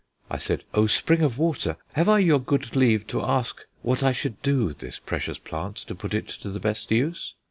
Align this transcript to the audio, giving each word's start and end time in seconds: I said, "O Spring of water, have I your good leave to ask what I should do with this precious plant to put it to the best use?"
I 0.31 0.37
said, 0.39 0.63
"O 0.73 0.87
Spring 0.87 1.21
of 1.21 1.37
water, 1.37 1.77
have 1.93 2.09
I 2.09 2.17
your 2.17 2.39
good 2.39 2.75
leave 2.75 3.05
to 3.05 3.21
ask 3.21 3.63
what 3.83 4.01
I 4.01 4.11
should 4.11 4.41
do 4.41 4.65
with 4.65 4.79
this 4.79 4.97
precious 4.97 5.37
plant 5.37 5.75
to 5.85 5.93
put 5.93 6.15
it 6.15 6.27
to 6.27 6.49
the 6.49 6.59
best 6.59 6.89
use?" 6.89 7.35